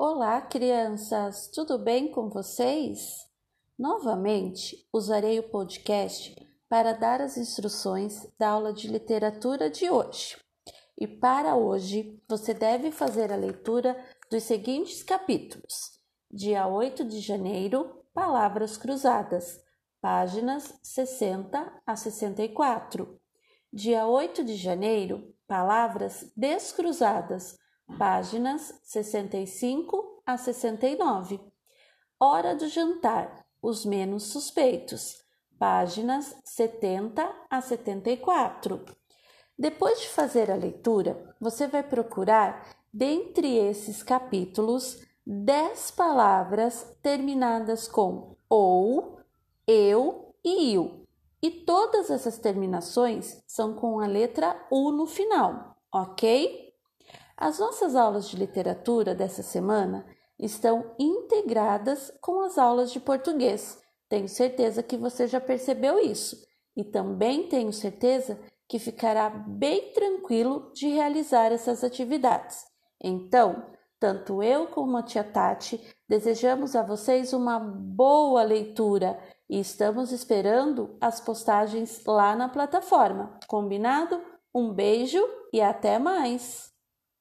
Olá, 0.00 0.40
crianças! 0.40 1.50
Tudo 1.52 1.76
bem 1.76 2.12
com 2.12 2.28
vocês? 2.28 3.26
Novamente, 3.76 4.86
usarei 4.92 5.40
o 5.40 5.50
podcast 5.50 6.36
para 6.68 6.92
dar 6.92 7.20
as 7.20 7.36
instruções 7.36 8.24
da 8.38 8.50
aula 8.50 8.72
de 8.72 8.86
literatura 8.86 9.68
de 9.68 9.90
hoje. 9.90 10.36
E 10.96 11.08
para 11.08 11.56
hoje, 11.56 12.16
você 12.28 12.54
deve 12.54 12.92
fazer 12.92 13.32
a 13.32 13.36
leitura 13.36 14.00
dos 14.30 14.44
seguintes 14.44 15.02
capítulos: 15.02 15.98
dia 16.30 16.68
8 16.68 17.04
de 17.04 17.18
janeiro, 17.18 18.04
Palavras 18.14 18.76
Cruzadas, 18.76 19.60
páginas 20.00 20.78
60 20.80 21.82
a 21.84 21.96
64. 21.96 23.20
Dia 23.72 24.06
8 24.06 24.44
de 24.44 24.54
janeiro, 24.54 25.34
Palavras 25.48 26.32
Descruzadas, 26.36 27.58
páginas 27.96 28.74
65 28.84 30.22
a 30.26 30.36
69. 30.36 31.40
Hora 32.20 32.54
do 32.54 32.68
jantar, 32.68 33.46
os 33.62 33.84
menos 33.84 34.24
suspeitos, 34.24 35.22
páginas 35.58 36.36
70 36.44 37.28
a 37.48 37.60
74. 37.60 38.84
Depois 39.58 40.00
de 40.00 40.08
fazer 40.08 40.50
a 40.50 40.56
leitura, 40.56 41.34
você 41.40 41.66
vai 41.66 41.82
procurar, 41.82 42.76
dentre 42.92 43.56
esses 43.56 44.02
capítulos, 44.02 45.02
10 45.26 45.90
palavras 45.92 46.96
terminadas 47.02 47.88
com 47.88 48.36
ou, 48.48 49.18
eu 49.66 50.34
e 50.44 50.74
il. 50.74 51.06
E 51.42 51.50
todas 51.50 52.10
essas 52.10 52.38
terminações 52.38 53.42
são 53.46 53.74
com 53.74 54.00
a 54.00 54.06
letra 54.06 54.66
U 54.70 54.90
no 54.90 55.06
final, 55.06 55.76
ok? 55.92 56.67
As 57.40 57.60
nossas 57.60 57.94
aulas 57.94 58.28
de 58.28 58.36
literatura 58.36 59.14
dessa 59.14 59.44
semana 59.44 60.04
estão 60.36 60.92
integradas 60.98 62.12
com 62.20 62.40
as 62.40 62.58
aulas 62.58 62.90
de 62.90 62.98
português. 62.98 63.80
Tenho 64.08 64.28
certeza 64.28 64.82
que 64.82 64.96
você 64.96 65.28
já 65.28 65.40
percebeu 65.40 66.00
isso 66.00 66.36
e 66.76 66.82
também 66.82 67.48
tenho 67.48 67.72
certeza 67.72 68.40
que 68.68 68.80
ficará 68.80 69.30
bem 69.30 69.92
tranquilo 69.92 70.72
de 70.74 70.88
realizar 70.88 71.52
essas 71.52 71.84
atividades. 71.84 72.64
Então, 73.00 73.64
tanto 74.00 74.42
eu 74.42 74.66
como 74.66 74.96
a 74.96 75.02
tia 75.04 75.22
Tati 75.22 75.80
desejamos 76.08 76.74
a 76.74 76.82
vocês 76.82 77.32
uma 77.32 77.60
boa 77.60 78.42
leitura 78.42 79.16
e 79.48 79.60
estamos 79.60 80.10
esperando 80.10 80.96
as 81.00 81.20
postagens 81.20 82.04
lá 82.04 82.34
na 82.34 82.48
plataforma. 82.48 83.38
Combinado? 83.46 84.20
Um 84.52 84.72
beijo 84.72 85.24
e 85.52 85.60
até 85.60 86.00
mais! 86.00 86.67